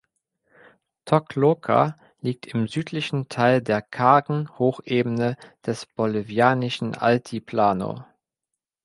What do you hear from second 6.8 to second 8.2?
Altiplano.